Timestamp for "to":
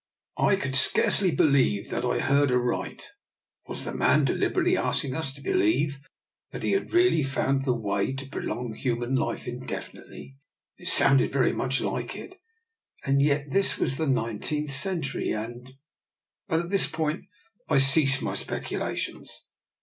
5.35-5.41, 8.13-8.27